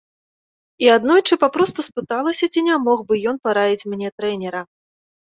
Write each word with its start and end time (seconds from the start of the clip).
І 0.85 0.89
аднойчы 0.97 1.33
папросту 1.43 1.87
спыталася, 1.89 2.51
ці 2.53 2.59
не 2.73 2.81
мог 2.89 3.07
бы 3.07 3.23
ён 3.33 3.41
параіць 3.47 3.87
мне 3.97 4.07
трэнера. 4.19 4.69